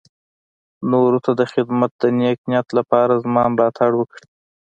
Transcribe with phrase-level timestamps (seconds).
[0.91, 4.25] نورو ته د خدمت د نېک نيت لپاره زما ملاتړ وکړي.